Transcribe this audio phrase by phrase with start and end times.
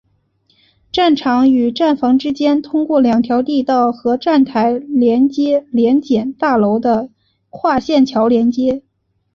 [0.91, 7.11] 站场与站房之间通过两条地道和站台联接联检大楼的
[7.51, 8.81] 跨线桥连接。